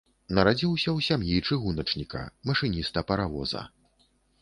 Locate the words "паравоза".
3.13-3.67